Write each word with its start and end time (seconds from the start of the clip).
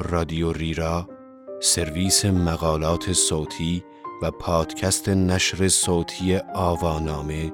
رادیو 0.00 0.52
ریرا 0.52 1.08
سرویس 1.60 2.24
مقالات 2.24 3.12
صوتی 3.12 3.84
و 4.22 4.30
پادکست 4.30 5.08
نشر 5.08 5.68
صوتی 5.68 6.36
آوانامه 6.54 7.52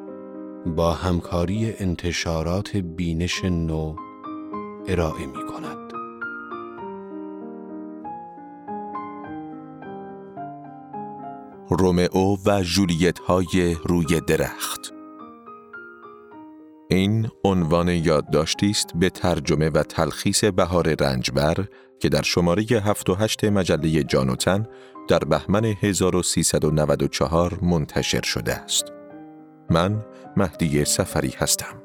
با 0.66 0.92
همکاری 0.92 1.74
انتشارات 1.78 2.76
بینش 2.76 3.44
نو 3.44 3.96
ارائه 4.88 5.26
می 5.26 5.46
کند. 5.46 5.92
رومئو 11.70 12.36
و 12.46 12.62
جولیت 12.62 13.18
های 13.18 13.76
روی 13.84 14.20
درخت 14.20 14.99
این 16.90 17.28
عنوان 17.44 17.88
یادداشتی 17.88 18.70
است 18.70 18.90
به 18.94 19.10
ترجمه 19.10 19.70
و 19.70 19.82
تلخیص 19.82 20.44
بهار 20.44 20.94
رنجبر 21.00 21.56
که 22.00 22.08
در 22.08 22.22
شماره 22.22 22.62
7 22.62 23.10
و 23.10 23.14
8 23.14 23.44
مجله 23.44 24.02
جانوتن 24.02 24.66
در 25.08 25.18
بهمن 25.18 25.64
1394 25.64 27.58
منتشر 27.62 28.22
شده 28.22 28.54
است. 28.54 28.84
من 29.70 30.04
مهدی 30.36 30.84
سفری 30.84 31.34
هستم. 31.38 31.79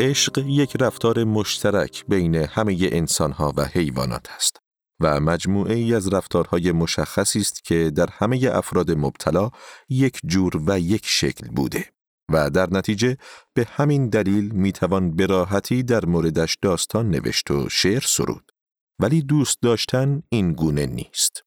عشق 0.00 0.38
یک 0.38 0.76
رفتار 0.80 1.24
مشترک 1.24 2.04
بین 2.08 2.34
همه 2.34 2.76
انسانها 2.80 3.52
و 3.56 3.64
حیوانات 3.64 4.30
است 4.30 4.56
و 5.00 5.20
مجموعه 5.20 5.74
ای 5.74 5.94
از 5.94 6.12
رفتارهای 6.12 6.72
مشخصی 6.72 7.40
است 7.40 7.64
که 7.64 7.90
در 7.90 8.08
همه 8.12 8.50
افراد 8.52 8.90
مبتلا 8.90 9.50
یک 9.88 10.18
جور 10.24 10.62
و 10.66 10.78
یک 10.78 11.02
شکل 11.04 11.48
بوده 11.48 11.84
و 12.32 12.50
در 12.50 12.68
نتیجه 12.70 13.16
به 13.54 13.66
همین 13.70 14.08
دلیل 14.08 14.50
می‌توان 14.54 15.16
به 15.16 15.26
راحتی 15.26 15.82
در 15.82 16.04
موردش 16.04 16.56
داستان 16.62 17.10
نوشت 17.10 17.50
و 17.50 17.68
شعر 17.68 18.02
سرود. 18.06 18.52
ولی 18.98 19.22
دوست 19.22 19.58
داشتن 19.62 20.22
این 20.28 20.52
گونه 20.52 20.86
نیست. 20.86 21.44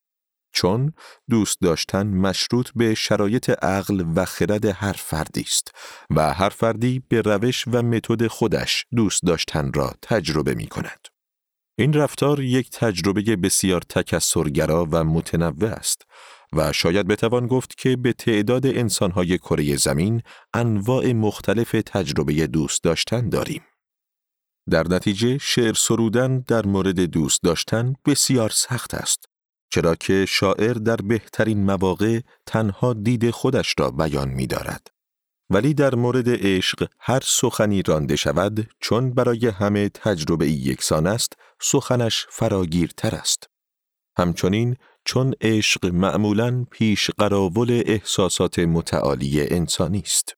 چون 0.54 0.94
دوست 1.30 1.62
داشتن 1.62 2.08
مشروط 2.08 2.70
به 2.76 2.94
شرایط 2.94 3.50
عقل 3.50 4.06
و 4.16 4.26
خرد 4.26 4.66
هر 4.66 4.94
فردی 4.94 5.42
است 5.42 5.72
و 6.10 6.34
هر 6.34 6.50
فردی 6.50 7.04
به 7.10 7.22
روش 7.22 7.64
و 7.68 7.82
متد 7.82 8.28
خودش 8.28 8.86
دوست 8.96 9.24
داشتن 9.24 9.74
را 9.74 9.94
تجربه 10.02 10.56
می 10.56 10.68
کند. 10.68 11.08
این 11.78 11.94
رفتار 11.94 12.40
یک 12.40 12.70
تجربه 12.70 13.22
بسیار 13.36 13.82
تکسرگرا 13.82 14.88
و 14.92 15.04
متنوع 15.04 15.70
است 15.70 16.02
و 16.54 16.74
شاید 16.74 17.08
بتوان 17.08 17.48
گفت 17.48 17.78
که 17.78 17.96
به 17.96 18.14
تعداد 18.14 18.66
انسانهای 18.66 19.38
کره 19.38 19.76
زمین 19.76 20.22
انواع 20.54 21.14
مختلف 21.14 21.72
تجربه 21.86 22.48
دوست 22.48 22.84
داشتن 22.84 23.30
داریم. 23.30 23.62
در 24.70 24.88
نتیجه 24.88 25.38
شعر 25.38 25.74
سرودن 25.74 26.40
در 26.40 26.66
مورد 26.66 27.00
دوست 27.00 27.44
داشتن 27.44 27.94
بسیار 28.06 28.50
سخت 28.50 28.94
است 28.94 29.33
چرا 29.74 29.96
که 29.96 30.26
شاعر 30.30 30.74
در 30.74 30.96
بهترین 30.96 31.66
مواقع 31.66 32.20
تنها 32.46 32.94
دید 32.94 33.32
خودش 33.32 33.76
را 33.80 33.92
بیان 33.92 34.30
می 34.30 34.48
دارد. 34.48 34.88
ولی 35.50 35.74
در 35.74 35.96
مورد 35.96 36.26
عشق 36.30 36.88
هر 37.00 37.20
سخنی 37.24 37.82
رانده 37.82 38.16
شود 38.16 38.70
چون 38.80 39.14
برای 39.14 39.48
همه 39.48 39.90
تجربه 39.90 40.50
یکسان 40.50 41.08
است 41.08 41.34
سخنش 41.62 42.26
فراگیرتر 42.30 43.16
است. 43.16 43.50
همچنین 44.18 44.76
چون 45.06 45.34
عشق 45.42 45.86
معمولاً 45.86 46.66
پیش 46.72 47.10
قراول 47.18 47.84
احساسات 47.86 48.60
متعالی 48.60 49.42
انسانی 49.42 50.00
است. 50.00 50.36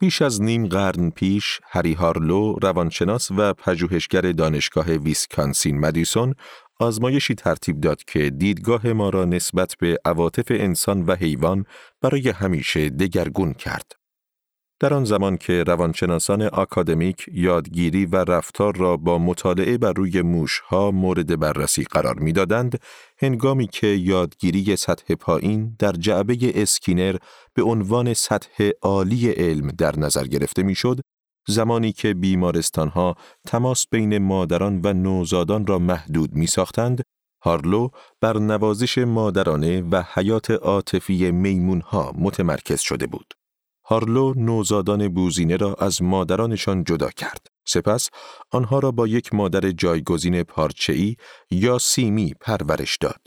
بیش 0.00 0.22
از 0.22 0.42
نیم 0.42 0.66
قرن 0.66 1.10
پیش 1.10 1.60
هری 1.64 1.92
هارلو 1.92 2.52
روانشناس 2.62 3.30
و 3.30 3.52
پژوهشگر 3.52 4.20
دانشگاه 4.20 4.86
ویسکانسین 4.86 5.80
مدیسون 5.80 6.34
آزمایشی 6.82 7.34
ترتیب 7.34 7.80
داد 7.80 8.04
که 8.04 8.30
دیدگاه 8.30 8.92
ما 8.92 9.10
را 9.10 9.24
نسبت 9.24 9.74
به 9.78 9.98
عواطف 10.04 10.44
انسان 10.50 11.02
و 11.02 11.16
حیوان 11.16 11.64
برای 12.00 12.28
همیشه 12.28 12.88
دگرگون 12.90 13.52
کرد. 13.52 13.92
در 14.80 14.94
آن 14.94 15.04
زمان 15.04 15.36
که 15.36 15.62
روانشناسان 15.62 16.42
آکادمیک 16.42 17.28
یادگیری 17.32 18.06
و 18.06 18.16
رفتار 18.16 18.76
را 18.76 18.96
با 18.96 19.18
مطالعه 19.18 19.78
بر 19.78 19.92
روی 19.92 20.22
موشها 20.22 20.90
مورد 20.90 21.40
بررسی 21.40 21.84
قرار 21.84 22.18
می‌دادند، 22.18 22.78
هنگامی 23.18 23.66
که 23.66 23.86
یادگیری 23.86 24.76
سطح 24.76 25.14
پایین 25.14 25.76
در 25.78 25.92
جعبه 25.92 26.36
اسکینر 26.62 27.16
به 27.54 27.62
عنوان 27.62 28.14
سطح 28.14 28.70
عالی 28.82 29.30
علم 29.30 29.68
در 29.68 29.98
نظر 29.98 30.24
گرفته 30.24 30.62
می‌شد، 30.62 31.00
زمانی 31.46 31.92
که 31.92 32.14
بیمارستانها 32.14 33.16
تماس 33.46 33.86
بین 33.90 34.18
مادران 34.18 34.80
و 34.84 34.92
نوزادان 34.92 35.66
را 35.66 35.78
محدود 35.78 36.34
می 36.34 36.46
ساختند، 36.46 37.02
هارلو 37.44 37.88
بر 38.20 38.38
نوازش 38.38 38.98
مادرانه 38.98 39.80
و 39.80 40.02
حیات 40.14 40.50
عاطفی 40.50 41.30
میمونها 41.30 42.12
متمرکز 42.18 42.80
شده 42.80 43.06
بود. 43.06 43.34
هارلو 43.84 44.34
نوزادان 44.36 45.08
بوزینه 45.08 45.56
را 45.56 45.74
از 45.74 46.02
مادرانشان 46.02 46.84
جدا 46.84 47.10
کرد. 47.10 47.46
سپس 47.66 48.10
آنها 48.50 48.78
را 48.78 48.90
با 48.90 49.06
یک 49.06 49.34
مادر 49.34 49.70
جایگزین 49.70 50.42
پارچه‌ای 50.42 51.16
یا 51.50 51.78
سیمی 51.78 52.34
پرورش 52.40 52.96
داد. 52.96 53.26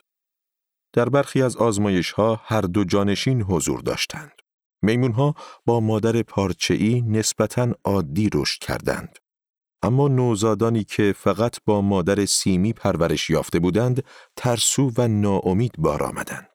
در 0.93 1.09
برخی 1.09 1.41
از 1.41 1.57
آزمایش 1.57 2.11
ها 2.11 2.41
هر 2.43 2.61
دو 2.61 2.83
جانشین 2.83 3.41
حضور 3.41 3.79
داشتند. 3.79 4.44
میمونها 4.85 5.35
با 5.65 5.79
مادر 5.79 6.21
پارچه‌ای 6.21 7.01
نسبتاً 7.01 7.73
عادی 7.83 8.29
رشد 8.33 8.59
کردند. 8.59 9.19
اما 9.83 10.07
نوزادانی 10.07 10.83
که 10.83 11.13
فقط 11.17 11.57
با 11.65 11.81
مادر 11.81 12.25
سیمی 12.25 12.73
پرورش 12.73 13.29
یافته 13.29 13.59
بودند، 13.59 14.03
ترسو 14.35 14.91
و 14.97 15.07
ناامید 15.07 15.71
بار 15.77 16.03
آمدند. 16.03 16.49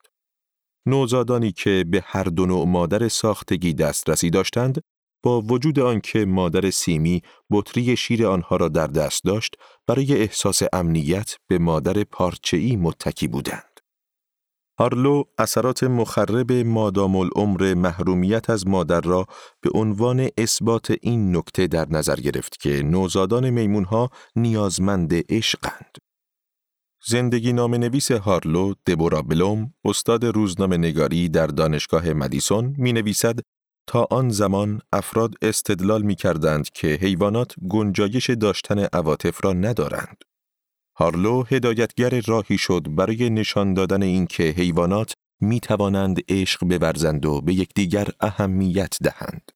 نوزادانی 0.87 1.53
که 1.53 1.85
به 1.91 2.03
هر 2.07 2.25
دو 2.25 2.47
نوع 2.47 2.67
مادر 2.67 3.09
ساختگی 3.09 3.75
دسترسی 3.75 4.31
داشتند، 4.31 4.81
با 5.23 5.41
وجود 5.41 5.79
آنکه 5.79 6.25
مادر 6.25 6.71
سیمی 6.71 7.23
بطری 7.51 7.97
شیر 7.97 8.27
آنها 8.27 8.57
را 8.57 8.69
در 8.69 8.87
دست 8.87 9.25
داشت، 9.25 9.57
برای 9.87 10.23
احساس 10.23 10.63
امنیت 10.73 11.37
به 11.49 11.59
مادر 11.59 12.05
پارچه‌ای 12.05 12.77
متکی 12.77 13.29
بودند. 13.29 13.70
هارلو 14.81 15.25
اثرات 15.39 15.85
مخرب 15.85 16.53
مادام 16.53 17.17
العمر 17.17 17.75
محرومیت 17.75 18.51
از 18.51 18.67
مادر 18.67 19.01
را 19.01 19.27
به 19.61 19.71
عنوان 19.75 20.29
اثبات 20.39 20.95
این 21.01 21.37
نکته 21.37 21.67
در 21.67 21.89
نظر 21.89 22.17
گرفت 22.17 22.61
که 22.61 22.83
نوزادان 22.83 23.51
میمونها 23.51 24.11
نیازمند 24.37 25.13
عشقند. 25.33 25.99
زندگی 27.07 27.53
نام 27.53 27.75
نویس 27.75 28.11
هارلو 28.13 28.75
دبورا 28.87 29.23
بلوم 29.23 29.75
استاد 29.85 30.25
روزنامه 30.25 30.77
نگاری 30.77 31.29
در 31.29 31.47
دانشگاه 31.47 32.13
مدیسون 32.13 32.75
می 32.79 32.93
نویسد 32.93 33.41
تا 33.87 34.07
آن 34.11 34.29
زمان 34.29 34.81
افراد 34.93 35.35
استدلال 35.43 36.03
می 36.03 36.15
کردند 36.15 36.71
که 36.71 36.87
حیوانات 36.87 37.55
گنجایش 37.69 38.31
داشتن 38.31 38.79
عواطف 38.79 39.45
را 39.45 39.53
ندارند. 39.53 40.30
هارلو 41.01 41.43
هدایتگر 41.43 42.21
راهی 42.27 42.59
شد 42.59 42.87
برای 42.89 43.31
نشان 43.31 43.75
دادن 43.75 44.03
اینکه 44.03 44.43
حیوانات 44.43 45.15
می 45.41 45.61
توانند 45.61 46.19
عشق 46.29 46.65
بورزند 46.65 47.27
و 47.27 47.41
به 47.41 47.55
یکدیگر 47.55 48.09
اهمیت 48.21 48.97
دهند. 49.03 49.51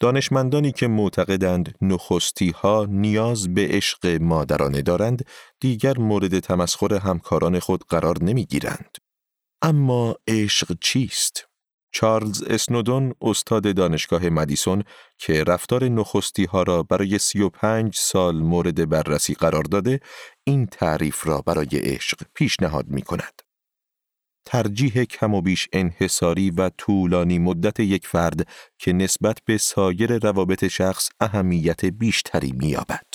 دانشمندانی 0.00 0.72
که 0.72 0.88
معتقدند 0.88 1.74
نخستی 1.82 2.50
ها 2.50 2.86
نیاز 2.90 3.54
به 3.54 3.68
عشق 3.70 4.06
مادرانه 4.06 4.82
دارند 4.82 5.24
دیگر 5.60 5.98
مورد 5.98 6.38
تمسخر 6.38 6.94
همکاران 6.94 7.58
خود 7.58 7.84
قرار 7.88 8.22
نمی 8.22 8.44
گیرند. 8.44 8.98
اما 9.62 10.16
عشق 10.28 10.76
چیست؟ 10.80 11.48
چارلز 11.94 12.42
اسنودون 12.42 13.14
استاد 13.20 13.76
دانشگاه 13.76 14.28
مدیسون 14.28 14.84
که 15.18 15.44
رفتار 15.44 15.84
نخستی 15.84 16.44
ها 16.44 16.62
را 16.62 16.82
برای 16.82 17.18
35 17.18 17.96
سال 17.96 18.36
مورد 18.36 18.88
بررسی 18.88 19.34
قرار 19.34 19.62
داده 19.62 20.00
این 20.44 20.66
تعریف 20.66 21.26
را 21.26 21.40
برای 21.40 21.68
عشق 21.72 22.20
پیشنهاد 22.34 22.88
می 22.88 23.02
کند. 23.02 23.42
ترجیح 24.46 25.04
کم 25.04 25.34
و 25.34 25.40
بیش 25.40 25.68
انحصاری 25.72 26.50
و 26.50 26.70
طولانی 26.78 27.38
مدت 27.38 27.80
یک 27.80 28.06
فرد 28.06 28.48
که 28.78 28.92
نسبت 28.92 29.38
به 29.44 29.58
سایر 29.58 30.18
روابط 30.18 30.64
شخص 30.66 31.08
اهمیت 31.20 31.84
بیشتری 31.84 32.52
می‌یابد. 32.52 33.06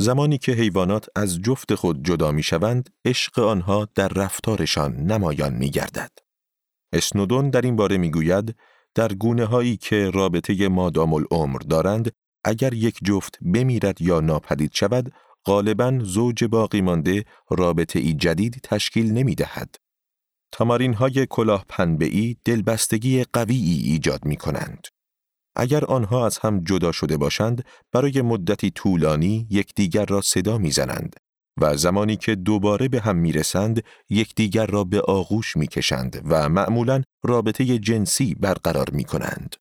زمانی 0.00 0.38
که 0.38 0.52
حیوانات 0.52 1.06
از 1.16 1.40
جفت 1.40 1.74
خود 1.74 2.04
جدا 2.04 2.32
می 2.32 2.42
شوند، 2.42 2.90
عشق 3.04 3.38
آنها 3.38 3.88
در 3.94 4.08
رفتارشان 4.08 4.96
نمایان 4.96 5.54
می 5.54 5.70
گردد. 5.70 6.23
اسنودون 6.94 7.50
در 7.50 7.60
این 7.60 7.76
باره 7.76 7.96
می 7.96 8.10
گوید 8.10 8.56
در 8.94 9.12
گونه 9.12 9.44
هایی 9.44 9.76
که 9.76 10.10
رابطه 10.10 10.68
مادام 10.68 11.14
العمر 11.14 11.58
دارند، 11.58 12.12
اگر 12.44 12.74
یک 12.74 12.98
جفت 13.04 13.38
بمیرد 13.42 14.02
یا 14.02 14.20
ناپدید 14.20 14.70
شود، 14.74 15.12
غالبا 15.44 15.98
زوج 16.02 16.44
باقی 16.44 16.80
مانده 16.80 17.24
رابطه 17.50 17.98
ای 17.98 18.14
جدید 18.14 18.60
تشکیل 18.62 19.12
نمی 19.12 19.34
دهد. 19.34 19.76
تمارین 20.52 20.94
های 20.94 21.26
کلاه 21.30 21.64
ای 22.00 22.36
دلبستگی 22.44 23.24
قوی 23.24 23.56
ایجاد 23.56 24.24
می 24.24 24.36
کنند. 24.36 24.86
اگر 25.56 25.84
آنها 25.84 26.26
از 26.26 26.38
هم 26.38 26.60
جدا 26.60 26.92
شده 26.92 27.16
باشند، 27.16 27.64
برای 27.92 28.22
مدتی 28.22 28.70
طولانی 28.70 29.46
یکدیگر 29.50 30.04
را 30.04 30.20
صدا 30.20 30.58
می‌زنند 30.58 31.16
و 31.60 31.76
زمانی 31.76 32.16
که 32.16 32.34
دوباره 32.34 32.88
به 32.88 33.00
هم 33.00 33.16
می‌رسند، 33.16 33.84
یکدیگر 34.10 34.66
را 34.66 34.84
به 34.84 35.00
آغوش 35.00 35.56
می‌کشند 35.56 36.22
و 36.24 36.48
معمولا 36.48 37.02
رابطه 37.24 37.78
جنسی 37.78 38.34
برقرار 38.34 38.90
می 38.90 39.04
کنند. 39.04 39.56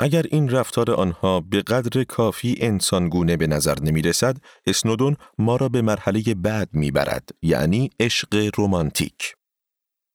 اگر 0.00 0.24
این 0.30 0.48
رفتار 0.48 0.90
آنها 0.90 1.40
به 1.40 1.62
قدر 1.62 2.04
کافی 2.04 2.56
انسانگونه 2.60 3.36
به 3.36 3.46
نظر 3.46 3.80
نمی 3.80 4.02
رسد، 4.02 4.36
اسنودون 4.66 5.16
ما 5.38 5.56
را 5.56 5.68
به 5.68 5.82
مرحله 5.82 6.34
بعد 6.34 6.68
می 6.72 6.90
برد، 6.90 7.28
یعنی 7.42 7.90
عشق 8.00 8.50
رومانتیک. 8.54 9.34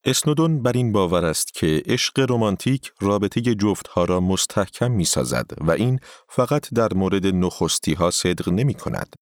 اسنودون 0.05 0.61
بر 0.61 0.71
این 0.71 0.91
باور 0.91 1.25
است 1.25 1.53
که 1.53 1.83
عشق 1.85 2.25
رمانتیک 2.29 2.91
رابطه 3.01 3.41
جفتها 3.41 4.05
را 4.05 4.19
مستحکم 4.19 4.91
می 4.91 5.05
سازد 5.05 5.51
و 5.61 5.71
این 5.71 5.99
فقط 6.29 6.73
در 6.73 6.93
مورد 6.93 7.25
نخستی 7.25 7.93
ها 7.93 8.11
صدق 8.11 8.49
نمی 8.49 8.73
کند. 8.73 9.13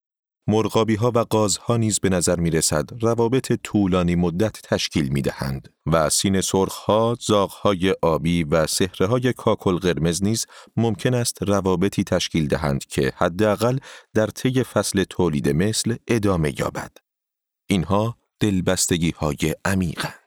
مرغابی 0.51 0.95
ها 0.95 1.11
و 1.15 1.19
قازها 1.19 1.77
نیز 1.77 1.99
به 1.99 2.09
نظر 2.09 2.39
می 2.39 2.49
رسد 2.49 2.89
روابط 3.01 3.53
طولانی 3.63 4.15
مدت 4.15 4.61
تشکیل 4.63 5.07
می 5.07 5.21
دهند 5.21 5.73
و 5.85 6.09
سین 6.09 6.41
سرخ 6.41 6.73
ها، 6.73 7.17
زاغ 7.21 7.51
های 7.51 7.95
آبی 8.01 8.43
و 8.43 8.67
سهره 8.67 9.07
های 9.07 9.33
کاکل 9.33 9.77
قرمز 9.77 10.23
نیز 10.23 10.45
ممکن 10.77 11.13
است 11.13 11.43
روابطی 11.43 12.03
تشکیل 12.03 12.47
دهند 12.47 12.85
که 12.85 13.13
حداقل 13.15 13.79
در 14.13 14.27
طی 14.27 14.63
فصل 14.63 15.03
تولید 15.03 15.49
مثل 15.49 15.95
ادامه 16.07 16.53
یابد. 16.59 16.91
اینها 17.69 18.17
دلبستگی 18.39 19.11
های 19.11 19.55
عمیقند. 19.65 20.20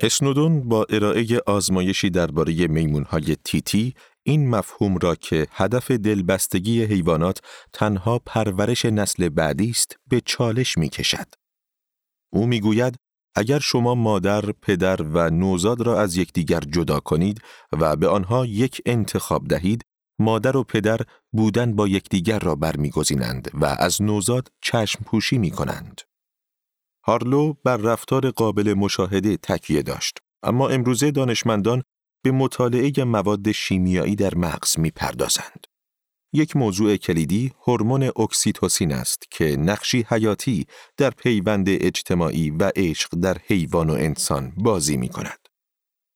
اسنودون 0.00 0.68
با 0.68 0.86
ارائه 0.90 1.26
آزمایشی 1.46 2.10
درباره 2.10 2.66
میمونهای 2.66 3.36
تیتی 3.44 3.94
این 4.22 4.50
مفهوم 4.50 4.98
را 4.98 5.14
که 5.14 5.46
هدف 5.50 5.90
دلبستگی 5.90 6.84
حیوانات 6.84 7.38
تنها 7.72 8.18
پرورش 8.18 8.84
نسل 8.84 9.28
بعدی 9.28 9.70
است 9.70 9.96
به 10.06 10.20
چالش 10.20 10.78
می 10.78 10.88
کشد. 10.88 11.26
او 12.32 12.46
می‌گوید 12.46 12.96
اگر 13.34 13.58
شما 13.58 13.94
مادر، 13.94 14.52
پدر 14.62 15.02
و 15.02 15.30
نوزاد 15.30 15.80
را 15.80 16.00
از 16.00 16.16
یکدیگر 16.16 16.60
جدا 16.60 17.00
کنید 17.00 17.40
و 17.72 17.96
به 17.96 18.08
آنها 18.08 18.46
یک 18.46 18.82
انتخاب 18.86 19.48
دهید، 19.48 19.82
مادر 20.18 20.56
و 20.56 20.64
پدر 20.64 21.00
بودن 21.32 21.76
با 21.76 21.88
یکدیگر 21.88 22.38
را 22.38 22.54
برمیگزینند 22.54 23.50
و 23.54 23.64
از 23.64 24.02
نوزاد 24.02 24.48
چشم 24.62 25.04
پوشی 25.04 25.38
می 25.38 25.50
کنند. 25.50 26.07
هارلو 27.08 27.54
بر 27.64 27.76
رفتار 27.76 28.30
قابل 28.30 28.74
مشاهده 28.74 29.36
تکیه 29.36 29.82
داشت 29.82 30.18
اما 30.42 30.68
امروزه 30.68 31.10
دانشمندان 31.10 31.82
به 32.24 32.30
مطالعه 32.30 33.04
مواد 33.04 33.52
شیمیایی 33.52 34.16
در 34.16 34.34
مغز 34.34 34.78
می‌پردازند. 34.78 35.66
یک 36.32 36.56
موضوع 36.56 36.96
کلیدی 36.96 37.52
هورمون 37.66 38.02
اکسیتوسین 38.02 38.92
است 38.92 39.22
که 39.30 39.56
نقشی 39.56 40.06
حیاتی 40.08 40.66
در 40.96 41.10
پیوند 41.10 41.66
اجتماعی 41.68 42.50
و 42.50 42.70
عشق 42.76 43.10
در 43.22 43.36
حیوان 43.46 43.90
و 43.90 43.92
انسان 43.92 44.52
بازی 44.56 44.96
می 44.96 45.08
کند. 45.08 45.48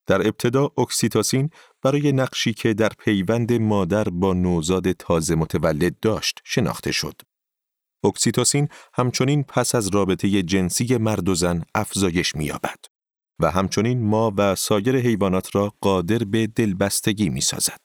در 0.07 0.27
ابتدا 0.27 0.71
اکسیتوسین 0.79 1.51
برای 1.83 2.13
نقشی 2.13 2.55
که 2.55 2.75
در 2.75 2.93
پیوند 2.99 3.53
مادر 3.53 4.05
با 4.05 4.33
نوزاد 4.33 4.93
تازه 4.93 5.35
متولد 5.35 6.01
داشت 6.01 6.41
شناخته 6.45 6.93
شد. 6.93 7.23
اکسیتوسین 8.05 8.69
همچنین 8.95 9.43
پس 9.43 9.75
از 9.75 9.89
رابطه 9.89 10.43
جنسی 10.43 10.97
مرد 10.97 11.29
و 11.29 11.35
زن 11.35 11.65
افزایش 11.75 12.37
می‌یابد 12.37 12.79
و 13.41 13.51
همچنین 13.51 14.03
ما 14.03 14.33
و 14.37 14.55
سایر 14.55 14.97
حیوانات 14.97 15.55
را 15.57 15.75
قادر 15.81 16.19
به 16.19 16.47
دلبستگی 16.47 17.29
می‌سازد. 17.29 17.81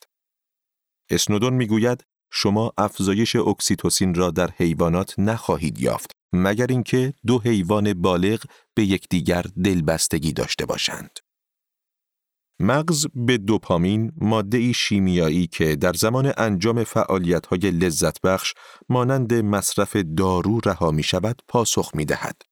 اسنودون 1.10 1.54
می‌گوید 1.54 2.04
شما 2.32 2.72
افزایش 2.78 3.36
اکسیتوسین 3.36 4.14
را 4.14 4.30
در 4.30 4.50
حیوانات 4.56 5.18
نخواهید 5.18 5.80
یافت 5.80 6.10
مگر 6.32 6.66
اینکه 6.66 7.14
دو 7.26 7.40
حیوان 7.40 7.94
بالغ 7.94 8.44
به 8.74 8.84
یکدیگر 8.84 9.42
دلبستگی 9.64 10.32
داشته 10.32 10.66
باشند. 10.66 11.18
مغز 12.60 13.06
به 13.14 13.38
دوپامین 13.38 14.12
ماده 14.16 14.72
شیمیایی 14.72 15.46
که 15.46 15.76
در 15.76 15.92
زمان 15.92 16.32
انجام 16.36 16.84
فعالیت‌های 16.84 17.70
لذت 17.70 18.20
بخش 18.20 18.54
مانند 18.88 19.34
مصرف 19.34 19.96
دارو 19.96 20.60
رها 20.64 20.90
می 20.90 21.02
شود 21.02 21.42
پاسخ 21.48 21.90
می 21.94 22.04
دهد. 22.04 22.42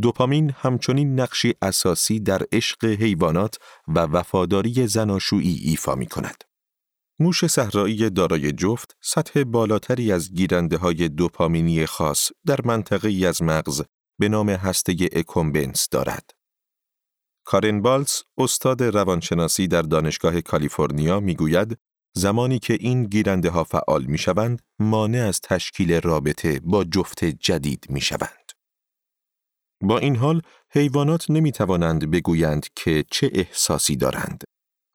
دوپامین 0.00 0.52
همچنین 0.56 1.20
نقشی 1.20 1.54
اساسی 1.62 2.20
در 2.20 2.42
عشق 2.52 2.84
حیوانات 2.84 3.56
و 3.88 4.00
وفاداری 4.00 4.86
زناشویی 4.86 5.60
ایفا 5.64 5.94
می 5.94 6.06
کند. 6.06 6.44
موش 7.18 7.46
صحرایی 7.46 8.10
دارای 8.10 8.52
جفت 8.52 8.96
سطح 9.02 9.44
بالاتری 9.44 10.12
از 10.12 10.32
گیرنده 10.32 10.76
های 10.76 11.08
دوپامینی 11.08 11.86
خاص 11.86 12.30
در 12.46 12.58
منطقه 12.64 13.26
از 13.28 13.42
مغز 13.42 13.82
به 14.18 14.28
نام 14.28 14.50
هسته 14.50 14.96
اکومبنس 15.12 15.88
دارد. 15.90 16.39
کارن 17.50 17.82
بالس 17.82 18.22
استاد 18.38 18.82
روانشناسی 18.82 19.68
در 19.68 19.82
دانشگاه 19.82 20.40
کالیفرنیا 20.40 21.20
می‌گوید 21.20 21.78
زمانی 22.16 22.58
که 22.58 22.76
این 22.80 23.04
گیرنده 23.04 23.50
ها 23.50 23.64
فعال 23.64 24.04
می 24.04 24.18
شوند 24.18 24.62
مانع 24.78 25.18
از 25.18 25.40
تشکیل 25.40 26.00
رابطه 26.00 26.60
با 26.64 26.84
جفت 26.84 27.24
جدید 27.24 27.86
می 27.88 28.00
شوند. 28.00 28.52
با 29.82 29.98
این 29.98 30.16
حال 30.16 30.42
حیوانات 30.70 31.30
نمی 31.30 31.52
توانند 31.52 32.10
بگویند 32.10 32.66
که 32.76 33.04
چه 33.10 33.30
احساسی 33.34 33.96
دارند 33.96 34.44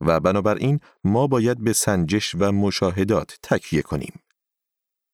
و 0.02 0.20
بنابراین 0.20 0.80
ما 1.04 1.28
باید 1.28 1.64
به 1.64 1.74
سنجش 1.74 2.36
و 2.40 2.52
مشاهدات 2.52 3.38
تکیه 3.44 3.82
کنیم. 3.82 4.20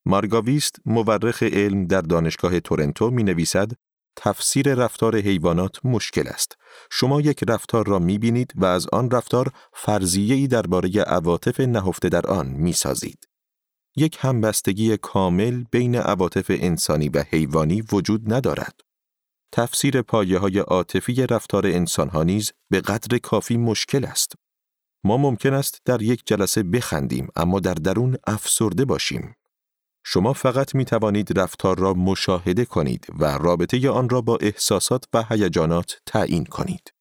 مارگاویست 0.05 0.75
مورخ 0.85 1.43
علم 1.43 1.85
در 1.85 2.01
دانشگاه 2.01 2.59
تورنتو 2.59 3.11
می 3.11 3.23
نویسد 3.23 3.71
تفسیر 4.15 4.73
رفتار 4.75 5.17
حیوانات 5.17 5.85
مشکل 5.85 6.27
است. 6.27 6.57
شما 6.91 7.21
یک 7.21 7.43
رفتار 7.47 7.87
را 7.87 7.99
می 7.99 8.17
بینید 8.17 8.53
و 8.55 8.65
از 8.65 8.87
آن 8.93 9.11
رفتار 9.11 9.51
فرضیه‌ای 9.73 10.47
درباره 10.47 10.89
عواطف 10.89 11.59
نهفته 11.59 12.09
در 12.09 12.27
آن 12.27 12.47
می 12.47 12.73
سازید. 12.73 13.27
یک 13.95 14.17
همبستگی 14.19 14.97
کامل 14.97 15.63
بین 15.71 15.95
عواطف 15.95 16.45
انسانی 16.49 17.09
و 17.09 17.23
حیوانی 17.29 17.81
وجود 17.91 18.33
ندارد. 18.33 18.79
تفسیر 19.51 20.01
پایه 20.01 20.37
های 20.39 20.59
عاطفی 20.59 21.27
رفتار 21.27 21.67
انسان 21.67 22.09
ها 22.09 22.23
نیز 22.23 22.51
به 22.69 22.81
قدر 22.81 23.17
کافی 23.17 23.57
مشکل 23.57 24.05
است. 24.05 24.33
ما 25.03 25.17
ممکن 25.17 25.53
است 25.53 25.81
در 25.85 26.01
یک 26.01 26.21
جلسه 26.25 26.63
بخندیم 26.63 27.27
اما 27.35 27.59
در 27.59 27.73
درون 27.73 28.17
افسرده 28.27 28.85
باشیم. 28.85 29.35
شما 30.13 30.33
فقط 30.33 30.75
می 30.75 30.85
توانید 30.85 31.39
رفتار 31.39 31.79
را 31.79 31.93
مشاهده 31.93 32.65
کنید 32.65 33.07
و 33.19 33.25
رابطه 33.37 33.89
آن 33.89 34.09
را 34.09 34.21
با 34.21 34.37
احساسات 34.41 35.05
و 35.13 35.23
هیجانات 35.29 36.01
تعیین 36.05 36.45
کنید. 36.45 36.93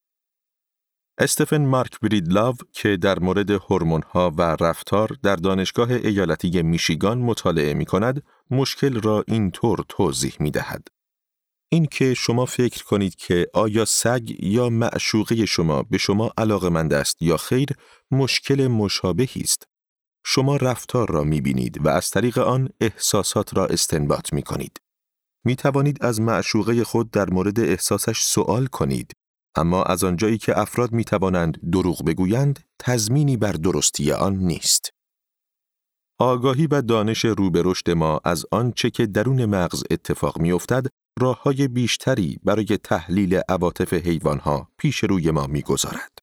استفن 1.18 1.66
مارک 1.66 2.00
بریدلاو 2.00 2.54
که 2.72 2.96
در 2.96 3.18
مورد 3.18 3.50
ها 3.50 4.30
و 4.36 4.42
رفتار 4.60 5.16
در 5.22 5.36
دانشگاه 5.36 5.90
ایالتی 5.90 6.62
میشیگان 6.62 7.18
مطالعه 7.18 7.74
می 7.74 7.84
کند، 7.84 8.22
مشکل 8.50 9.00
را 9.00 9.24
اینطور 9.28 9.84
توضیح 9.88 10.34
می 10.40 10.50
دهد. 10.50 10.88
این 11.68 11.86
که 11.86 12.14
شما 12.14 12.46
فکر 12.46 12.84
کنید 12.84 13.14
که 13.14 13.46
آیا 13.54 13.84
سگ 13.84 14.30
یا 14.42 14.68
معشوقه 14.68 15.46
شما 15.46 15.82
به 15.82 15.98
شما 15.98 16.32
علاقمند 16.38 16.92
است 16.92 17.22
یا 17.22 17.36
خیر 17.36 17.68
مشکل 18.10 18.66
مشابهی 18.66 19.40
است 19.40 19.69
شما 20.24 20.56
رفتار 20.56 21.10
را 21.10 21.24
می 21.24 21.40
بینید 21.40 21.86
و 21.86 21.88
از 21.88 22.10
طریق 22.10 22.38
آن 22.38 22.68
احساسات 22.80 23.56
را 23.56 23.66
استنباط 23.66 24.32
می 24.32 24.42
کنید. 24.42 24.76
می 25.44 25.56
توانید 25.56 26.04
از 26.04 26.20
معشوقه 26.20 26.84
خود 26.84 27.10
در 27.10 27.30
مورد 27.30 27.60
احساسش 27.60 28.22
سوال 28.22 28.66
کنید 28.66 29.12
اما 29.56 29.82
از 29.82 30.04
آنجایی 30.04 30.38
که 30.38 30.58
افراد 30.58 30.92
می 30.92 31.04
توانند 31.04 31.70
دروغ 31.72 32.04
بگویند 32.04 32.64
تضمینی 32.78 33.36
بر 33.36 33.52
درستی 33.52 34.12
آن 34.12 34.36
نیست. 34.36 34.90
آگاهی 36.18 36.66
و 36.66 36.82
دانش 36.82 37.24
رو 37.24 37.50
به 37.50 37.94
ما 37.94 38.20
از 38.24 38.46
آنچه 38.50 38.90
که 38.90 39.06
درون 39.06 39.44
مغز 39.44 39.82
اتفاق 39.90 40.38
می 40.38 40.52
افتد 40.52 40.86
راه 41.20 41.42
های 41.42 41.68
بیشتری 41.68 42.38
برای 42.44 42.78
تحلیل 42.84 43.40
عواطف 43.48 43.92
حیوانها 43.92 44.68
پیش 44.78 45.04
روی 45.04 45.30
ما 45.30 45.46
می 45.46 45.62
گذارد. 45.62 46.19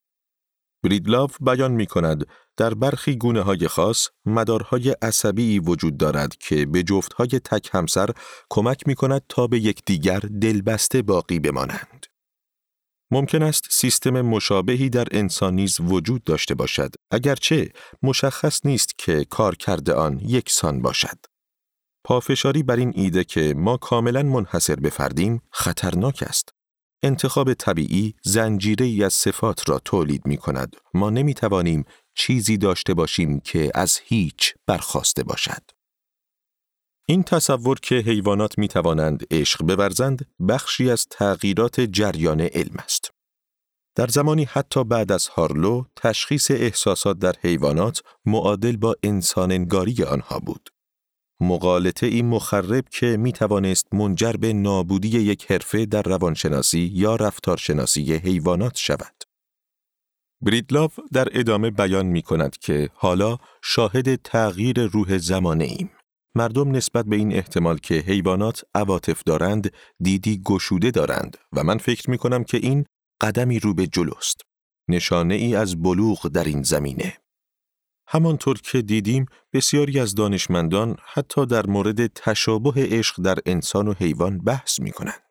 بریدلاف 0.84 1.38
بیان 1.42 1.72
می 1.72 1.86
کند 1.86 2.26
در 2.58 2.74
برخی 2.74 3.16
گونه 3.16 3.42
های 3.42 3.68
خاص 3.68 4.08
مدارهای 4.26 4.96
عصبی 5.02 5.60
وجود 5.60 5.98
دارد 5.98 6.36
که 6.36 6.66
به 6.66 6.84
جفتهای 6.84 7.28
تک 7.28 7.70
همسر 7.74 8.10
کمک 8.50 8.88
می 8.88 8.96
کند 8.96 9.22
تا 9.30 9.48
به 9.48 9.60
یکدیگر 9.60 10.20
دلبسته 10.20 11.02
باقی 11.02 11.40
بمانند. 11.40 12.06
ممکن 13.12 13.44
است 13.44 13.68
سیستم 13.70 14.22
مشابهی 14.22 14.90
در 14.90 15.08
انسان 15.12 15.56
نیز 15.56 15.80
وجود 15.80 16.24
داشته 16.24 16.56
باشد 16.56 16.96
اگرچه 17.12 17.72
مشخص 18.04 18.66
نیست 18.66 18.98
که 18.98 19.26
کار 19.26 19.56
کرده 19.56 19.94
آن 19.94 20.20
یکسان 20.20 20.82
باشد. 20.82 21.18
پافشاری 22.04 22.64
بر 22.64 22.76
این 22.76 22.94
ایده 22.96 23.24
که 23.24 23.54
ما 23.58 23.78
کاملا 23.78 24.24
منحصر 24.24 24.76
به 24.76 24.90
فردیم 24.90 25.42
خطرناک 25.52 26.24
است. 26.28 26.57
انتخاب 27.04 27.54
طبیعی 27.54 28.14
زنجیره 28.24 28.86
ای 28.86 29.04
از 29.04 29.14
صفات 29.14 29.70
را 29.70 29.80
تولید 29.80 30.26
می 30.26 30.38
کند. 30.38 30.76
ما 30.94 31.10
نمی 31.10 31.34
توانیم 31.34 31.86
چیزی 32.16 32.58
داشته 32.58 32.94
باشیم 32.94 33.40
که 33.40 33.72
از 33.76 34.00
هیچ 34.04 34.54
برخواسته 34.66 35.24
باشد. 35.24 35.72
این 37.10 37.24
تصور 37.24 37.80
که 37.80 37.96
حیوانات 37.96 38.58
می 38.58 38.68
توانند 38.68 39.24
عشق 39.32 39.64
بورزند 39.64 40.28
بخشی 40.50 40.92
از 40.92 41.06
تغییرات 41.10 41.82
جریان 41.82 42.42
علم 42.42 42.76
است. 42.78 43.12
در 43.96 44.08
زمانی 44.08 44.44
حتی 44.44 44.84
بعد 44.84 45.12
از 45.12 45.28
هارلو 45.28 45.84
تشخیص 45.96 46.52
احساسات 46.52 47.20
در 47.20 47.36
حیوانات 47.42 48.02
معادل 48.26 48.78
با 48.78 48.96
انسان 49.04 49.52
انگاری 49.52 50.04
آنها 50.04 50.40
بود. 50.40 50.70
مقالطه 51.40 52.08
این 52.08 52.26
مخرب 52.26 52.90
که 52.90 53.18
می 53.18 53.32
توانست 53.32 53.94
منجر 53.94 54.32
به 54.32 54.54
نابودی 54.54 55.08
یک 55.08 55.52
حرفه 55.52 55.86
در 55.86 56.02
روانشناسی 56.02 56.92
یا 56.94 57.16
رفتارشناسی 57.16 58.14
حیوانات 58.14 58.78
شود. 58.78 59.24
بریدلاف 60.42 61.00
در 61.14 61.28
ادامه 61.32 61.72
بیان 61.72 62.06
می 62.06 62.22
کند 62.22 62.58
که 62.58 62.90
حالا 62.94 63.38
شاهد 63.64 64.16
تغییر 64.16 64.86
روح 64.86 65.18
زمانه 65.18 65.64
ایم. 65.64 65.92
مردم 66.36 66.72
نسبت 66.72 67.06
به 67.06 67.16
این 67.16 67.34
احتمال 67.34 67.78
که 67.78 67.94
حیوانات 67.96 68.64
عواطف 68.76 69.24
دارند 69.24 69.72
دیدی 70.00 70.42
گشوده 70.46 70.92
دارند 70.92 71.38
و 71.54 71.64
من 71.64 71.78
فکر 71.78 72.10
می 72.10 72.18
کنم 72.18 72.44
که 72.44 72.58
این 72.58 72.86
قدمی 73.22 73.60
رو 73.60 73.74
به 73.74 73.88
جلوست. 73.88 74.42
نشانه 74.90 75.36
ای 75.36 75.56
از 75.56 75.82
بلوغ 75.84 76.28
در 76.28 76.44
این 76.44 76.64
زمینه. 76.64 77.18
همانطور 78.08 78.58
که 78.58 78.82
دیدیم 78.82 79.26
بسیاری 79.54 80.00
از 80.00 80.16
دانشمندان 80.16 80.98
حتی 81.14 81.46
در 81.46 81.66
مورد 81.66 82.08
تشابه 82.08 82.74
عشق 82.76 83.22
در 83.22 83.38
انسان 83.46 83.88
و 83.88 83.94
حیوان 83.94 84.38
بحث 84.38 84.80
می 84.80 84.92
کنند. 84.92 85.22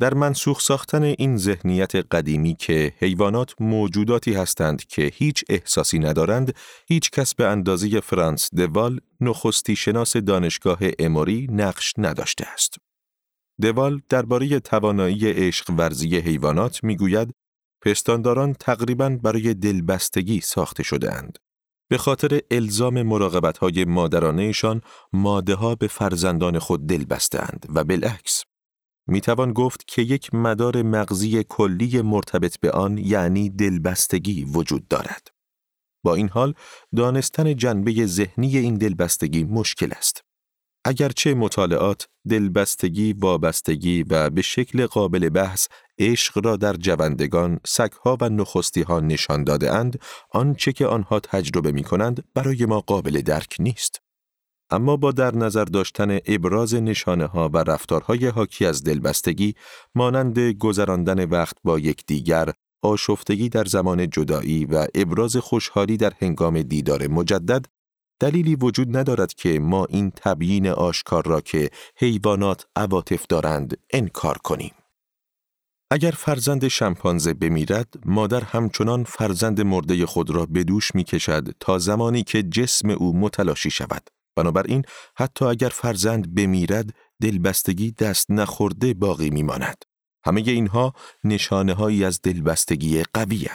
در 0.00 0.14
منسوخ 0.14 0.60
ساختن 0.60 1.02
این 1.02 1.36
ذهنیت 1.36 1.94
قدیمی 1.94 2.54
که 2.54 2.92
حیوانات 2.98 3.54
موجوداتی 3.60 4.34
هستند 4.34 4.84
که 4.84 5.10
هیچ 5.14 5.44
احساسی 5.48 5.98
ندارند، 5.98 6.56
هیچ 6.88 7.10
کس 7.10 7.34
به 7.34 7.46
اندازه 7.46 8.00
فرانس 8.00 8.54
دوال 8.54 9.00
نخستی 9.20 9.76
شناس 9.76 10.16
دانشگاه 10.16 10.78
اموری 10.98 11.46
نقش 11.50 11.92
نداشته 11.98 12.46
است. 12.46 12.76
دوال 13.60 14.00
درباره 14.08 14.60
توانایی 14.60 15.20
عشق 15.22 15.70
ورزی 15.70 16.16
حیوانات 16.16 16.84
می‌گوید 16.84 17.34
پستانداران 17.86 18.52
تقریبا 18.52 19.08
برای 19.22 19.54
دلبستگی 19.54 20.40
ساخته 20.40 20.82
شده 20.82 21.14
اند. 21.14 21.38
به 21.88 21.98
خاطر 21.98 22.40
الزام 22.50 23.02
مراقبت 23.02 23.58
های 23.58 23.84
مادرانهشان 23.84 24.80
ماده 25.12 25.54
ها 25.54 25.74
به 25.74 25.86
فرزندان 25.86 26.58
خود 26.58 26.86
دل 26.86 27.04
بستند 27.04 27.66
و 27.74 27.84
بالعکس. 27.84 28.44
می 29.08 29.20
توان 29.20 29.52
گفت 29.52 29.86
که 29.86 30.02
یک 30.02 30.34
مدار 30.34 30.82
مغزی 30.82 31.44
کلی 31.48 32.02
مرتبط 32.02 32.60
به 32.60 32.70
آن 32.70 32.98
یعنی 32.98 33.50
دلبستگی 33.50 34.44
وجود 34.44 34.88
دارد. 34.88 35.28
با 36.04 36.14
این 36.14 36.28
حال 36.28 36.54
دانستن 36.96 37.56
جنبه 37.56 38.06
ذهنی 38.06 38.58
این 38.58 38.74
دلبستگی 38.74 39.44
مشکل 39.44 39.92
است. 39.92 40.20
اگرچه 40.84 41.34
مطالعات 41.34 42.08
دلبستگی، 42.28 43.12
وابستگی 43.12 44.02
و 44.02 44.30
به 44.30 44.42
شکل 44.42 44.86
قابل 44.86 45.28
بحث 45.28 45.68
عشق 45.98 46.46
را 46.46 46.56
در 46.56 46.72
جوندگان، 46.72 47.60
سگها 47.66 48.18
و 48.20 48.28
نخستی 48.28 48.82
ها 48.82 49.00
نشان 49.00 49.44
داده 49.44 49.72
اند، 49.74 49.98
آنچه 50.30 50.72
که 50.72 50.86
آنها 50.86 51.20
تجربه 51.20 51.72
می 51.72 51.84
کنند 51.84 52.24
برای 52.34 52.66
ما 52.66 52.80
قابل 52.80 53.20
درک 53.20 53.56
نیست. 53.58 54.00
اما 54.70 54.96
با 54.96 55.12
در 55.12 55.34
نظر 55.34 55.64
داشتن 55.64 56.18
ابراز 56.26 56.74
نشانه 56.74 57.26
ها 57.26 57.48
و 57.48 57.58
رفتارهای 57.58 58.26
حاکی 58.26 58.66
از 58.66 58.84
دلبستگی 58.84 59.54
مانند 59.94 60.38
گذراندن 60.38 61.24
وقت 61.24 61.56
با 61.64 61.78
یکدیگر، 61.78 62.52
آشفتگی 62.82 63.48
در 63.48 63.64
زمان 63.64 64.10
جدایی 64.10 64.64
و 64.64 64.86
ابراز 64.94 65.36
خوشحالی 65.36 65.96
در 65.96 66.12
هنگام 66.20 66.62
دیدار 66.62 67.06
مجدد 67.06 67.66
دلیلی 68.20 68.56
وجود 68.56 68.96
ندارد 68.96 69.34
که 69.34 69.60
ما 69.60 69.84
این 69.84 70.12
تبیین 70.16 70.68
آشکار 70.68 71.26
را 71.26 71.40
که 71.40 71.70
حیوانات 71.96 72.66
عواطف 72.76 73.26
دارند 73.28 73.76
انکار 73.90 74.38
کنیم. 74.38 74.72
اگر 75.90 76.10
فرزند 76.10 76.68
شمپانزه 76.68 77.34
بمیرد، 77.34 77.94
مادر 78.04 78.40
همچنان 78.40 79.04
فرزند 79.04 79.60
مرده 79.60 80.06
خود 80.06 80.30
را 80.30 80.46
به 80.46 80.64
دوش 80.64 80.94
می 80.94 81.04
کشد 81.04 81.54
تا 81.60 81.78
زمانی 81.78 82.22
که 82.22 82.42
جسم 82.42 82.90
او 82.90 83.16
متلاشی 83.16 83.70
شود. 83.70 84.10
بنابراین 84.36 84.82
حتی 85.16 85.44
اگر 85.44 85.68
فرزند 85.68 86.34
بمیرد، 86.34 86.94
دلبستگی 87.22 87.92
دست 87.92 88.30
نخورده 88.30 88.94
باقی 88.94 89.30
می 89.30 89.42
ماند. 89.42 89.84
همه 90.24 90.40
اینها 90.40 90.92
نشانه 91.24 91.74
هایی 91.74 92.04
از 92.04 92.20
دلبستگی 92.22 93.02
قوی 93.02 93.46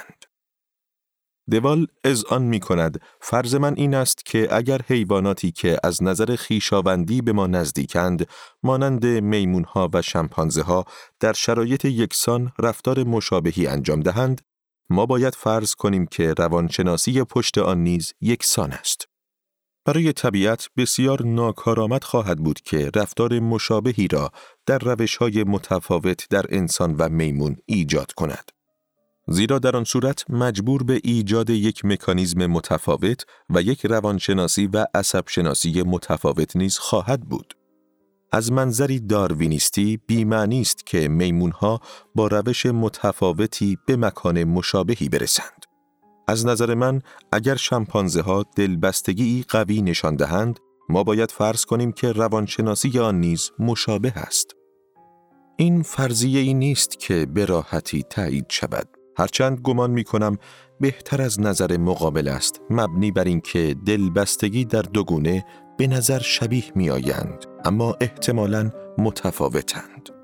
دوال 1.50 1.88
آن 2.30 2.42
می 2.42 2.60
کند 2.60 3.02
فرض 3.22 3.56
من 3.56 3.74
این 3.78 3.96
است 3.96 4.26
که 4.26 4.48
اگر 4.52 4.82
حیواناتی 4.88 5.52
که 5.52 5.78
از 5.84 6.04
نظر 6.04 6.36
خیشاوندی 6.36 7.22
به 7.22 7.34
ما 7.34 7.48
نزدیکند 7.48 8.28
مانند 8.64 9.06
میمونها 9.06 9.90
و 9.94 10.02
شمپانزه 10.02 10.62
ها 10.62 10.86
در 11.20 11.34
شرایط 11.34 11.86
یکسان 11.86 12.52
رفتار 12.60 13.04
مشابهی 13.04 13.68
انجام 13.68 14.00
دهند 14.00 14.42
ما 14.90 15.06
باید 15.06 15.36
فرض 15.36 15.76
کنیم 15.76 16.06
که 16.06 16.34
روانشناسی 16.34 17.24
پشت 17.24 17.58
آن 17.58 17.84
نیز 17.84 18.14
یکسان 18.22 18.72
است. 18.72 19.08
برای 19.86 20.14
طبیعت 20.14 20.70
بسیار 20.78 21.24
ناکارآمد 21.26 22.04
خواهد 22.04 22.38
بود 22.38 22.62
که 22.62 22.92
رفتار 22.96 23.40
مشابهی 23.40 24.08
را 24.08 24.32
در 24.66 24.78
روش 24.78 25.16
های 25.16 25.44
متفاوت 25.44 26.30
در 26.30 26.46
انسان 26.50 26.96
و 26.96 27.10
میمون 27.10 27.58
ایجاد 27.66 28.12
کند. 28.12 28.52
زیرا 29.32 29.60
در 29.60 29.78
آن 29.78 29.84
صورت 29.84 30.30
مجبور 30.30 30.84
به 30.84 31.02
ایجاد 31.04 31.50
یک 31.50 31.86
مکانیزم 31.86 32.46
متفاوت 32.46 33.26
و 33.50 33.62
یک 33.62 33.86
روانشناسی 33.86 34.68
و 34.68 34.86
عصب 34.94 35.24
شناسی 35.28 35.84
متفاوت 35.84 36.56
نیز 36.56 36.78
خواهد 36.78 37.22
بود. 37.22 37.54
از 38.32 38.52
منظری 38.52 39.00
داروینیستی 39.00 40.00
بیمعنی 40.08 40.62
است 40.62 40.86
که 40.86 41.08
میمونها 41.08 41.80
با 42.16 42.28
روش 42.28 42.66
متفاوتی 42.66 43.78
به 43.86 43.96
مکان 43.96 44.44
مشابهی 44.44 45.10
برسند. 45.10 45.66
از 46.28 46.46
نظر 46.46 46.74
من 46.74 47.02
اگر 47.32 47.56
شمپانزه 47.56 48.22
ها 48.22 48.46
دلبستگی 48.56 49.46
قوی 49.50 49.82
نشان 49.82 50.16
دهند 50.16 50.60
ما 50.90 51.04
باید 51.04 51.32
فرض 51.32 51.66
کنیم 51.66 51.92
که 51.92 52.12
روانشناسی 52.12 53.00
آن 53.00 53.20
نیز 53.20 53.52
مشابه 53.60 54.14
است. 54.16 54.56
این 55.58 55.82
فرضیه 55.82 56.40
ای 56.40 56.54
نیست 56.54 57.00
که 57.00 57.26
به 57.26 57.46
راحتی 57.46 58.04
تایید 58.04 58.46
شود 58.50 59.01
هرچند 59.18 59.60
گمان 59.60 59.92
می 59.92 60.04
کنم 60.04 60.38
بهتر 60.80 61.22
از 61.22 61.40
نظر 61.40 61.78
مقابل 61.78 62.28
است 62.28 62.62
مبنی 62.70 63.12
بر 63.12 63.24
اینکه 63.24 63.76
دلبستگی 63.86 64.66
در 64.66 64.82
دو 64.82 65.04
گونه 65.04 65.46
به 65.78 65.88
نظر 65.88 66.20
شبیه 66.20 66.64
می 66.76 66.90
آیند 66.90 67.46
اما 67.66 67.96
احتمالاً 68.02 68.72
متفاوتند. 68.98 70.21